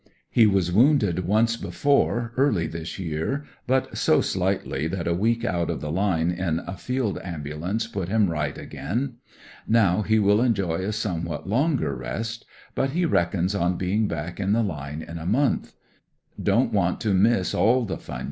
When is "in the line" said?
14.39-15.03